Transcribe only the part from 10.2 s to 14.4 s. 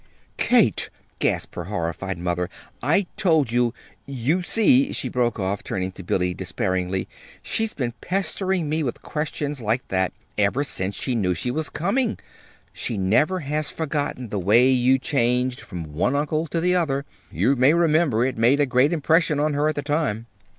ever since she knew she was coming. She never has forgotten the